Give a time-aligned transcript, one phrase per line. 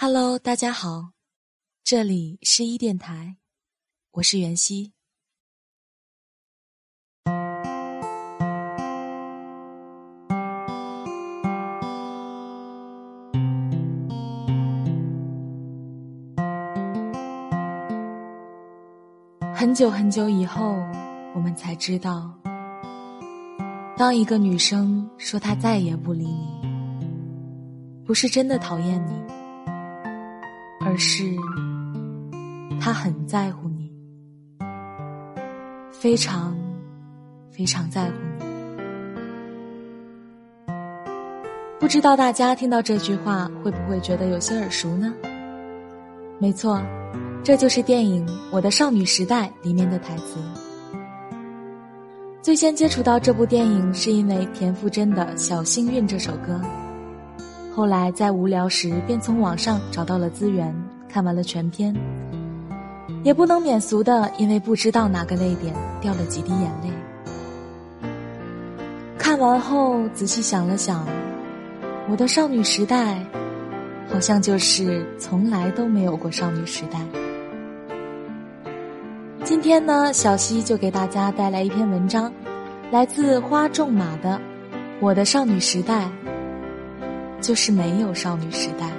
[0.00, 1.10] Hello，大家好，
[1.82, 3.34] 这里是一电台，
[4.12, 4.92] 我是袁熙。
[19.52, 20.76] 很久很久以后，
[21.34, 22.32] 我们才知道，
[23.96, 26.62] 当一个女生说她再也不理你，
[28.06, 29.12] 不是真的讨厌你，
[30.80, 31.24] 而是
[32.80, 33.90] 他很在乎你，
[35.92, 36.56] 非常
[37.50, 38.44] 非常在乎你。
[41.78, 45.14] 不知道大家听到这句话会不会觉得有些耳熟呢？
[46.38, 46.80] 没错。
[47.44, 50.38] 这就是电影《我的少女时代》里面的台词。
[52.42, 56.60] 最先接触到这部电影，是因为田馥甄的《小幸运》这首歌。
[57.78, 60.74] 后来在无聊时，便从网上找到了资源，
[61.08, 61.94] 看完了全篇。
[63.22, 66.90] 也不能免俗的，因为不知道哪个泪点掉了几滴眼泪。
[69.16, 71.06] 看完后仔细想了想，
[72.10, 73.24] 我的少女时代，
[74.12, 76.98] 好像就是从来都没有过少女时代。
[79.44, 82.32] 今天呢，小溪就给大家带来一篇文章，
[82.90, 84.30] 来自花仲马的
[84.98, 86.06] 《我的少女时代》，
[87.40, 88.90] 就是没有少女时代。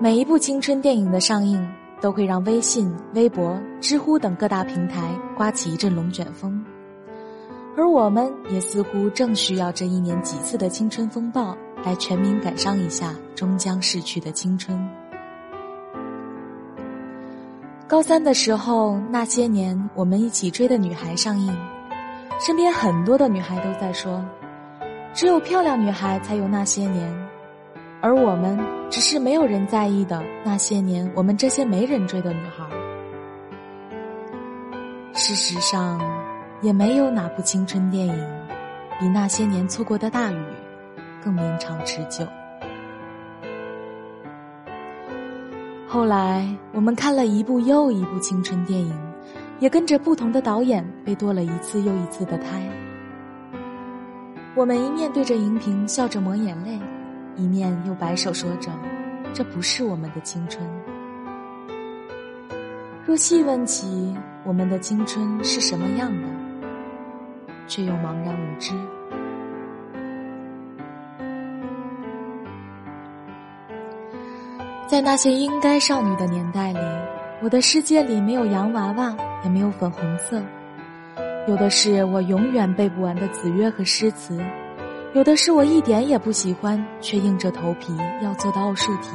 [0.00, 1.64] 每一部青春电影的上映，
[2.00, 6.64] 都会让微信、微博、知乎等各大平台刮起一阵龙卷风。
[7.76, 14.76] 而我们也似乎正需要这一年几次的青春风暴，来全民感伤一下终将逝去的青春。
[17.92, 21.54] 高三的时候，那些年我们一起追的女孩上映，
[22.40, 24.24] 身边很多的女孩都在说，
[25.12, 27.14] 只有漂亮女孩才有那些年，
[28.00, 28.58] 而我们
[28.88, 32.64] 只是没有人在意的那些年，我们这些没人追的女孩。
[35.12, 36.00] 事实上。
[36.62, 38.14] 也没有哪部青春电影
[39.00, 40.40] 比那些年错过的大雨
[41.20, 42.24] 更绵长持久。
[45.92, 48.98] 后来我们看了一部又一部青春电影，
[49.60, 52.66] 也跟着不同的导演被剁了一次又一次的胎。
[54.54, 56.80] 我们一面对着荧屏笑着抹眼泪，
[57.36, 58.70] 一面又摆手说着
[59.34, 60.66] ：“这不是我们的青春。”
[63.04, 66.26] 若细问起我们的青春是什么样的？
[67.68, 68.72] 却又茫然无知。
[74.92, 76.78] 在那些应该少女的年代里，
[77.42, 80.38] 我的世界里没有洋娃娃，也没有粉红色，
[81.48, 84.38] 有的是我永远背不完的子曰和诗词，
[85.14, 89.12] 有的是我一点也不喜欢却硬着头皮要做的奥数题。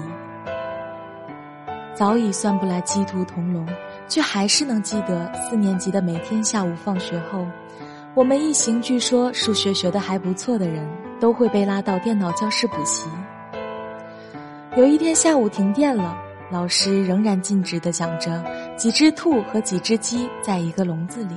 [1.93, 3.63] 早已算不来鸡兔同笼，
[4.07, 7.45] 却还是能记得四年级的每天下午放学后。
[8.15, 10.89] 我们一行据说数学学得还不错的人，
[11.19, 13.07] 都会被拉到电脑教室补习。
[14.77, 16.15] 有一天下午停电了，
[16.51, 18.45] 老师仍然尽职的讲着
[18.75, 21.35] 几只兔和几只鸡在一个笼子里。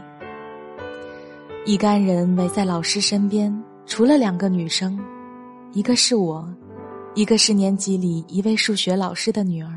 [1.65, 3.51] 一干人围在老师身边，
[3.87, 5.01] 除了两个女生，
[5.73, 6.47] 一个是我，
[7.15, 9.73] 一个是年级里一位数学老师的女儿。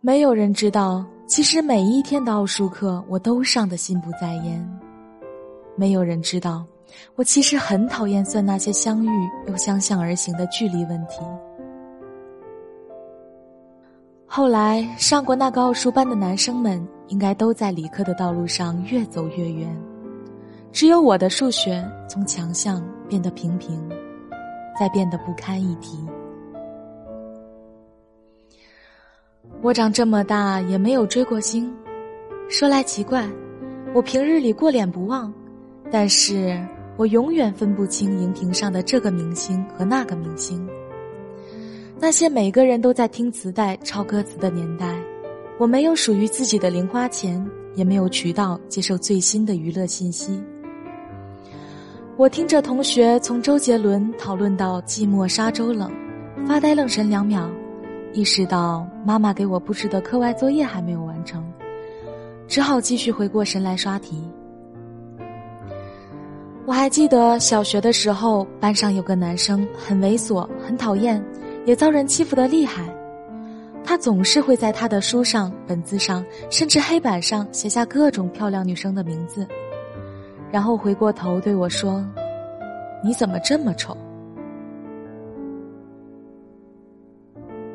[0.00, 4.80] 没有人知道，其实每一天的奥数课我都上得心不在焉。
[5.76, 6.66] 没有人知道，
[7.14, 9.08] 我其实很讨厌算那些相遇
[9.46, 11.20] 又相向而行的距离问题。
[14.36, 19.74] 后来上过那个奥数班的男生们，应该都在理科的道路上越走越远，
[20.70, 23.82] 只有我的数学从强项变得平平，
[24.78, 26.06] 再变得不堪一提。
[29.62, 31.74] 我长这么大也没有追过星，
[32.50, 33.26] 说来奇怪，
[33.94, 35.32] 我平日里过脸不忘。
[35.90, 36.62] 但是
[36.98, 40.68] 我永远分不清荧屏上的这个明星和那个明星。
[41.98, 44.94] 那些每个人都在听磁带、抄歌词的年代，
[45.58, 47.44] 我没有属于自己的零花钱，
[47.74, 50.42] 也没有渠道接受最新的娱乐信息。
[52.16, 55.90] 我听着同学从周杰伦讨论到寂寞沙洲冷，
[56.46, 57.50] 发呆愣神两秒，
[58.12, 61.42] 意识到妈妈给我布置的课外作业还没有完成，
[62.46, 64.22] 只好继续回过神来刷题。
[66.66, 71.22] 我还记得小学的时候，班上有个男生很猥琐、很讨厌，
[71.66, 72.82] 也遭人欺负的厉害。
[73.84, 79.46] 他总是会在他的书上、本子上，甚至黑板上写下各种漂亮女生的名字，
[80.50, 82.04] 然后回过头对我说
[83.04, 83.96] ：“你怎么这么丑？”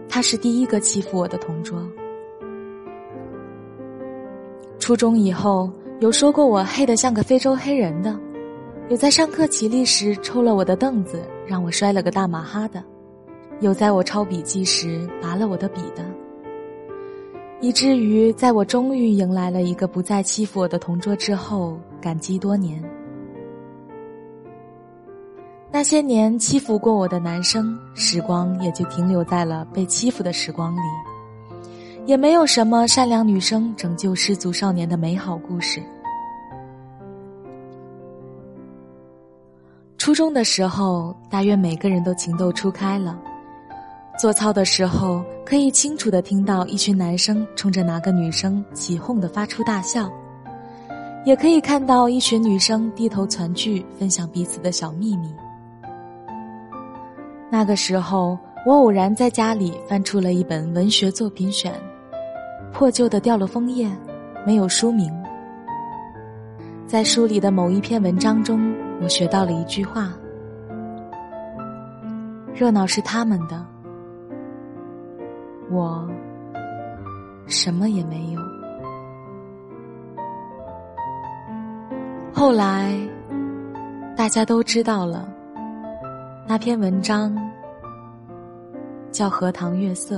[0.09, 1.81] 他是第一个欺负我的同桌。
[4.79, 5.71] 初中以后，
[6.01, 8.19] 有说过我黑得像个非洲黑人的，
[8.89, 12.83] 有在上课起立时抽了我的凳子，让我摔了个大马哈的。
[13.61, 16.03] 有在我抄笔记时拔了我的笔的，
[17.61, 22.83] 以至于在我终于迎来了一个不再欺负我的同桌之后，感激多年。
[25.71, 30.81] 那些年欺负过我的男生，时光也就停留在了被欺负的时光里，
[32.07, 35.79] 也没有什么善良女生拯救失足少年的美好故事。
[39.99, 43.21] 初中的时候，大约每个人都情窦初开了。
[44.21, 50.07] 做操的时候，可以清楚的听到一群男生冲着哪个女生起哄的发出大笑，
[51.25, 55.33] 也可以看到一群女生低头攒聚，分享彼此的小秘密。
[57.49, 61.73] 那个时候，我偶然在家里翻出了一本文学作品选，
[62.71, 63.89] 破旧的掉了封页，
[64.45, 65.11] 没有书名。
[66.85, 68.71] 在书里的某一篇文章中，
[69.01, 70.13] 我学到了一句话
[72.53, 73.65] ：“热闹是他们的。”
[75.71, 76.07] 我
[77.47, 78.41] 什么也没有。
[82.33, 82.93] 后来，
[84.15, 85.27] 大家都知道了，
[86.47, 87.35] 那篇文章
[89.11, 90.17] 叫《荷塘月色》，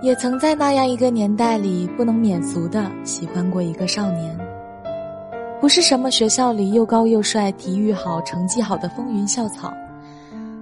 [0.00, 4.38] 也曾在那样一个年代里不能免俗的喜欢过一个少年，
[5.60, 9.72] 不是什么学校里又高又帅、体育好、成绩好的风云校草。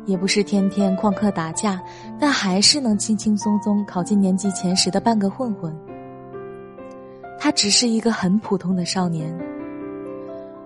[0.07, 1.83] 也不是天天旷课打架，
[2.19, 5.77] 但还是能轻轻松松考进年级前十的半个混混。
[7.39, 9.37] 他只是一个很普通的少年，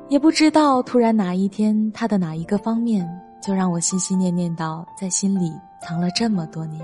[0.09, 3.09] 也不知道突然哪一天他的哪一个方面
[3.43, 5.53] 就让我心心念念到在心里
[5.83, 6.81] 藏了这么多年。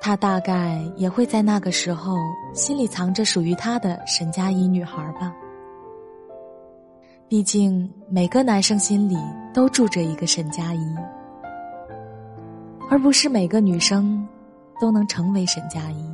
[0.00, 2.16] 他大概也会在那个时候
[2.54, 5.32] 心里藏着属于他的沈佳宜女孩吧。
[7.32, 9.16] 毕竟，每个男生心里
[9.54, 10.94] 都住着一个沈佳宜，
[12.90, 14.28] 而不是每个女生
[14.78, 16.04] 都能成为沈佳宜。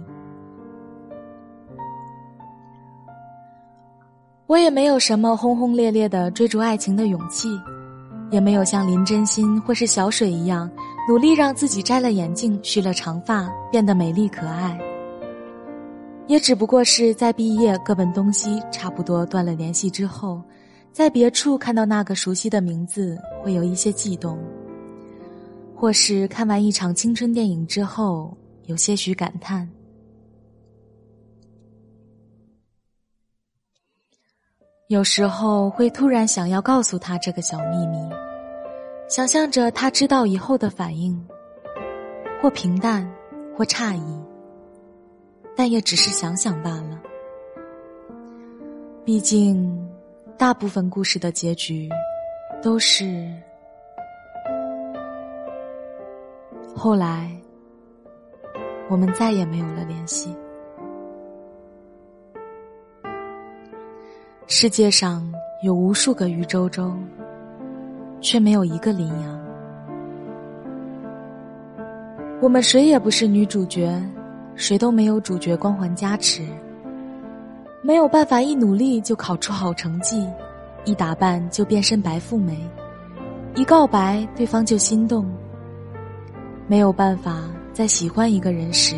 [4.46, 7.48] 我也没有什么轰轰烈烈的追逐爱情的勇气，
[8.30, 10.70] 也没有像林真心或是小水一样
[11.08, 14.78] 努力让自己摘了眼镜、蓄了长发，变得美丽可爱。
[16.28, 20.40] 也只不过是在毕业、各奔东西，差不多断了联系之后。
[20.98, 24.36] 在别处看到那个熟悉的名字，会有一些悸动；
[25.72, 29.70] 或是看完一场青春电影之后，有些许感叹。
[34.88, 37.96] 有时候会突然想要告诉他这个小秘密，
[39.08, 41.16] 想象着他知道以后的反应，
[42.42, 43.08] 或平淡，
[43.56, 44.20] 或诧异，
[45.54, 47.00] 但也只是想想罢了。
[49.04, 49.87] 毕竟。
[50.38, 51.88] 大部分故事的结局，
[52.62, 53.28] 都是
[56.76, 57.28] 后来
[58.88, 60.32] 我们再也没有了联系。
[64.46, 65.28] 世界上
[65.64, 66.94] 有无数个余周周，
[68.20, 69.44] 却没有一个羚羊。
[72.40, 74.00] 我们谁也不是女主角，
[74.54, 76.46] 谁都没有主角光环加持。
[77.88, 80.28] 没有办法一努力就考出好成绩，
[80.84, 82.54] 一打扮就变身白富美，
[83.54, 85.26] 一告白对方就心动。
[86.66, 88.94] 没有办法在喜欢一个人时，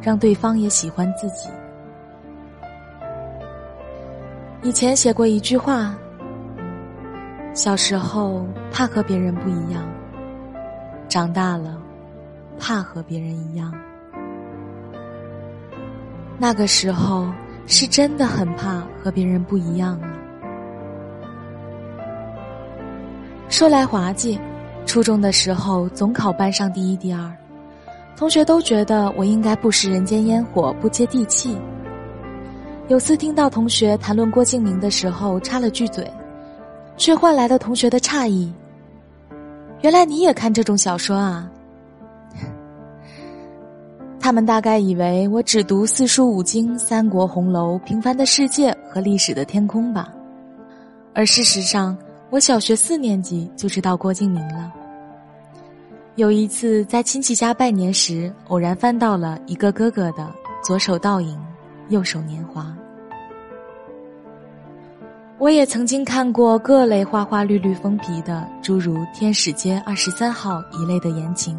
[0.00, 1.50] 让对方也喜欢自己。
[4.62, 5.94] 以前写过一句话：
[7.52, 9.86] 小时候怕和别人不一样，
[11.10, 11.78] 长大了
[12.58, 13.70] 怕和别人一样。
[16.38, 17.28] 那个时候。
[17.66, 20.08] 是真的很怕和别人不一样啊。
[23.48, 24.38] 说来滑稽，
[24.84, 27.32] 初中的时候总考班上第一、第二，
[28.16, 31.56] 同学都觉得我应该不食人间烟火，不接地气。
[32.88, 36.10] 有次听到同学谈论郭敬明的时候，插了句嘴，
[36.96, 38.52] 却换来了同学的诧异
[39.80, 41.50] ：“原来你也看这种小说啊？”
[44.24, 50.10] 他们大概以为我只读四书五经、三国、红楼、平凡的世界和历史的天空吧，
[51.12, 51.94] 而事实上，
[52.30, 54.72] 我小学四年级就知道郭敬明了。
[56.14, 61.38] 有一次在亲戚家拜年时，偶然翻到了一个哥哥的左手倒影，
[61.90, 62.74] 右手年华。
[65.36, 71.54] 我也曾经看过各类花花绿绿封皮的，诸如《天使街二十三号》一类的言情，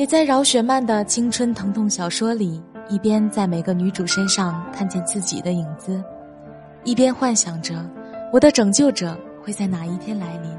[0.00, 6.02] 也在饶雪漫的青春疼痛小说里，一边在每个女主身上看见自己的影子，
[6.84, 7.86] 一边幻想着
[8.32, 9.14] 我的拯救者
[9.44, 10.50] 会在哪一天来临。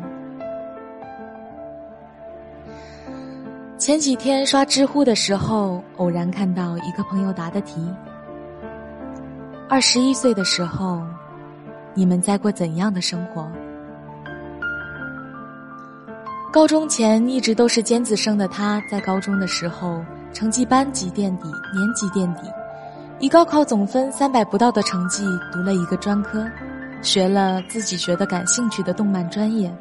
[3.79, 7.83] 前几天刷知乎的时候，偶然看到一个朋友答的题：
[9.67, 11.01] 二十一岁的时候，
[11.95, 13.51] 你们在过怎样的生活？
[16.51, 20.03] 高中前一直都是尖子生的他，在高中的时候
[20.33, 22.41] 成绩班级垫底，年级垫底，
[23.19, 26.45] 以高考总分三百不到的成绩读了一个专科，
[27.01, 29.73] 学了自己觉得感兴趣的动漫专业。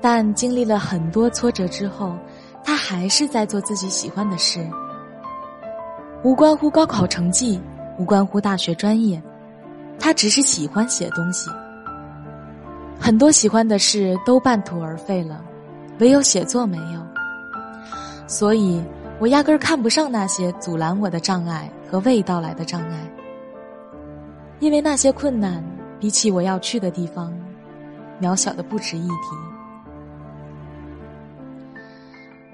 [0.00, 2.16] 但经历了很多挫折之后。
[2.64, 4.68] 他还是在做自己喜欢的事，
[6.22, 7.58] 无关乎高考成绩，
[7.96, 9.22] 无关乎大学专业，
[9.98, 11.48] 他只是喜欢写东西。
[13.00, 15.42] 很多喜欢的事都半途而废了，
[15.98, 17.06] 唯有写作没有。
[18.26, 18.82] 所以
[19.18, 23.10] 我压根儿看不上那些阻拦我的障碍和未到来的障碍，
[24.60, 25.64] 因为那些困难
[25.98, 27.32] 比起我要去的地方，
[28.20, 29.14] 渺小的不值一提。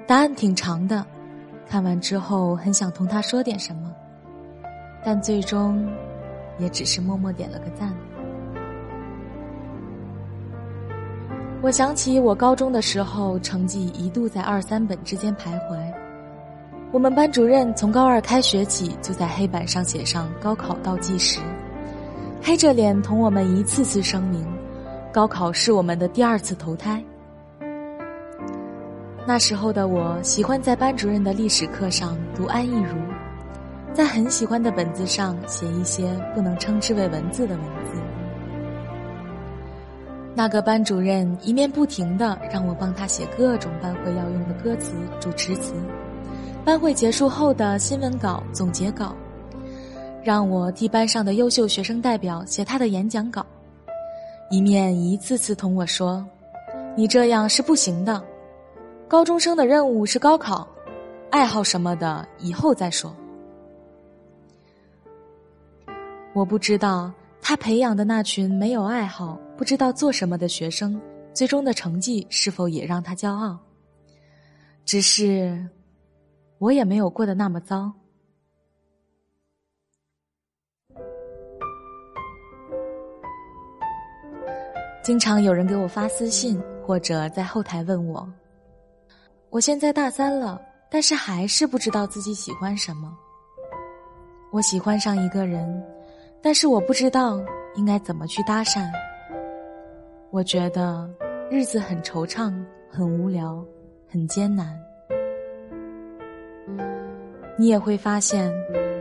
[0.06, 1.04] 答案挺长的，
[1.68, 3.92] 看完之后很想同他说点什么，
[5.04, 5.86] 但最终
[6.58, 7.92] 也只是默默点了个赞。
[11.64, 15.78] 我想起我高中的时候，成绩一度在二三本之间徘徊。
[16.92, 21.40] 我们班主任从高二开学起就在黑板上写上高考倒计时，
[22.42, 24.46] 黑着脸同我们一次次声明，
[25.10, 27.02] 高考是我们的第二次投胎。
[29.26, 32.94] 那时候的我喜欢在班主任的历史课上读安忆如，
[33.94, 38.03] 在很喜欢的本子上写一些不能称之为文字的文字。
[40.36, 45.74] 那个班主任一面不停的让我帮他写各种班会要用的歌词、主持词，
[46.64, 49.14] 班会结束后的新闻稿、总结稿，
[50.24, 53.46] 让我替班上的优秀学生代表写他的演讲稿，
[54.50, 56.26] 一面一次次同我说
[56.96, 58.20] ：“你这样是不行的。”
[59.06, 60.66] 高中生的任务是高考，
[61.30, 63.14] 爱好什么的以后再说。
[66.32, 71.00] 我不知道他培养的那群没有爱好、不知道做什么的学生，
[71.32, 73.58] 最终的成绩是否也让他骄傲。
[74.84, 75.68] 只是，
[76.58, 77.92] 我也没有过得那么糟。
[85.02, 88.26] 经常有人给我发私信，或者在后台问我。
[89.50, 93.16] 我现在大三了，但是还是不知道自己喜欢什么。
[94.50, 95.82] 我喜欢上一个人，
[96.42, 97.38] 但是我不知道
[97.76, 98.90] 应该怎么去搭讪。
[100.34, 101.08] 我觉得
[101.48, 102.52] 日子很惆怅，
[102.90, 103.64] 很无聊，
[104.10, 104.76] 很艰难。
[107.56, 108.52] 你也会发现，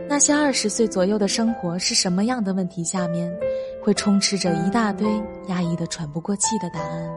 [0.08, 3.36] 那些二十岁左右的生活是什么样的问题下面，
[3.82, 5.08] 会充斥着一大堆
[5.48, 7.10] 压抑的喘不过气的答案。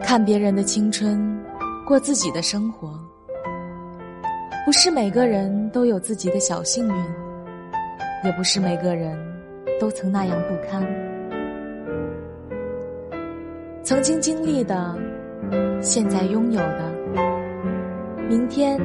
[0.00, 1.40] 看别人的青春，
[1.86, 2.92] 过自己的生活。
[4.64, 7.04] 不是每个人都有自己的小幸运，
[8.24, 9.16] 也不是每个人
[9.80, 10.82] 都曾那样不堪。
[13.82, 14.96] 曾经经历的，
[15.80, 16.92] 现在拥有的，
[18.28, 18.80] 明天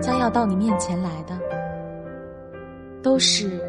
[0.00, 1.38] 将要到你面前来的，
[3.02, 3.60] 都是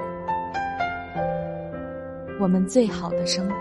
[2.39, 3.55] 我们最好的生活。